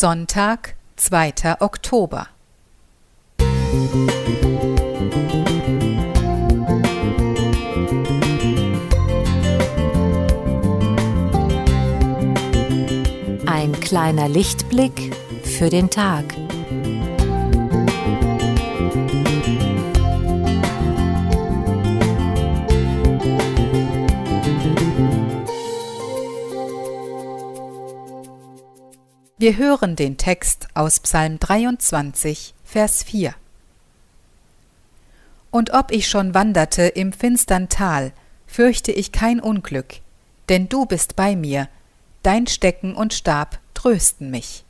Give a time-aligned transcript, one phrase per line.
[0.00, 1.56] Sonntag, 2.
[1.58, 2.28] Oktober.
[13.46, 16.26] Ein kleiner Lichtblick für den Tag.
[29.40, 33.36] Wir hören den Text aus Psalm 23, Vers 4.
[35.52, 38.10] Und ob ich schon wanderte im finstern Tal,
[38.48, 40.00] fürchte ich kein Unglück,
[40.48, 41.68] denn du bist bei mir,
[42.24, 44.64] dein Stecken und Stab trösten mich.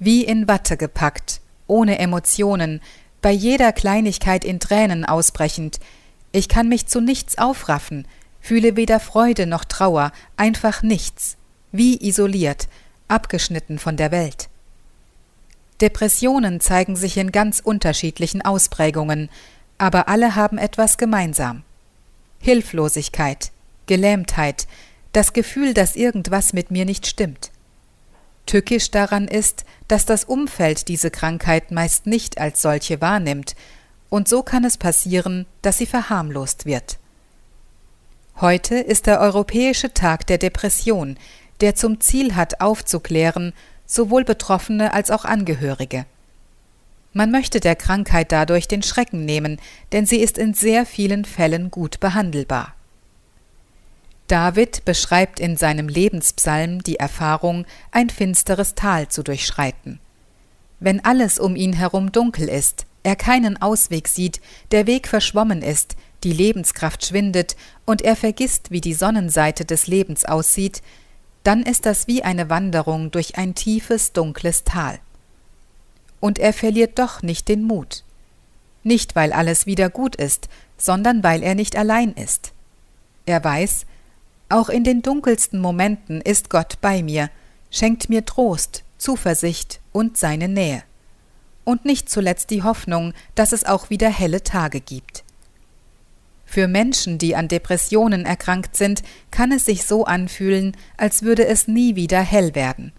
[0.00, 2.80] Wie in Watte gepackt, ohne Emotionen,
[3.22, 5.78] bei jeder Kleinigkeit in Tränen ausbrechend,
[6.32, 8.08] ich kann mich zu nichts aufraffen,
[8.40, 11.37] fühle weder Freude noch Trauer, einfach nichts
[11.72, 12.68] wie isoliert,
[13.08, 14.48] abgeschnitten von der Welt.
[15.80, 19.28] Depressionen zeigen sich in ganz unterschiedlichen Ausprägungen,
[19.78, 21.62] aber alle haben etwas gemeinsam.
[22.40, 23.52] Hilflosigkeit,
[23.86, 24.66] Gelähmtheit,
[25.12, 27.50] das Gefühl, dass irgendwas mit mir nicht stimmt.
[28.46, 33.54] Tückisch daran ist, dass das Umfeld diese Krankheit meist nicht als solche wahrnimmt,
[34.10, 36.98] und so kann es passieren, dass sie verharmlost wird.
[38.40, 41.18] Heute ist der Europäische Tag der Depression,
[41.60, 43.52] der zum Ziel hat, aufzuklären,
[43.86, 46.06] sowohl Betroffene als auch Angehörige.
[47.12, 49.60] Man möchte der Krankheit dadurch den Schrecken nehmen,
[49.92, 52.74] denn sie ist in sehr vielen Fällen gut behandelbar.
[54.28, 60.00] David beschreibt in seinem Lebenspsalm die Erfahrung, ein finsteres Tal zu durchschreiten.
[60.80, 65.96] Wenn alles um ihn herum dunkel ist, er keinen Ausweg sieht, der Weg verschwommen ist,
[66.24, 70.82] die Lebenskraft schwindet und er vergisst, wie die Sonnenseite des Lebens aussieht,
[71.44, 74.98] dann ist das wie eine Wanderung durch ein tiefes, dunkles Tal.
[76.20, 78.04] Und er verliert doch nicht den Mut.
[78.82, 82.52] Nicht, weil alles wieder gut ist, sondern weil er nicht allein ist.
[83.26, 83.86] Er weiß,
[84.48, 87.30] auch in den dunkelsten Momenten ist Gott bei mir,
[87.70, 90.82] schenkt mir Trost, Zuversicht und seine Nähe.
[91.64, 95.24] Und nicht zuletzt die Hoffnung, dass es auch wieder helle Tage gibt.
[96.50, 101.68] Für Menschen, die an Depressionen erkrankt sind, kann es sich so anfühlen, als würde es
[101.68, 102.92] nie wieder hell werden.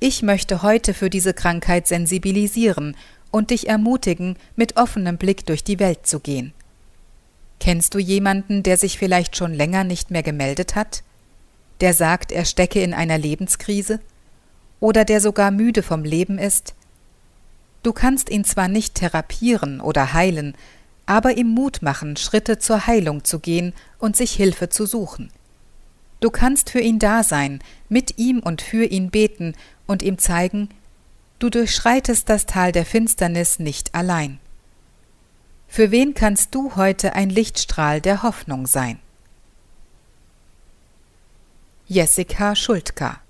[0.00, 2.96] Ich möchte heute für diese Krankheit sensibilisieren
[3.30, 6.54] und dich ermutigen, mit offenem Blick durch die Welt zu gehen.
[7.60, 11.02] Kennst du jemanden, der sich vielleicht schon länger nicht mehr gemeldet hat?
[11.82, 14.00] Der sagt, er stecke in einer Lebenskrise?
[14.80, 16.74] Oder der sogar müde vom Leben ist?
[17.82, 20.54] Du kannst ihn zwar nicht therapieren oder heilen,
[21.06, 25.30] aber ihm Mut machen, Schritte zur Heilung zu gehen und sich Hilfe zu suchen.
[26.20, 29.54] Du kannst für ihn da sein, mit ihm und für ihn beten
[29.86, 30.68] und ihm zeigen,
[31.38, 34.40] du durchschreitest das Tal der Finsternis nicht allein.
[35.68, 38.98] Für wen kannst du heute ein Lichtstrahl der Hoffnung sein?
[41.86, 43.20] Jessica Schultka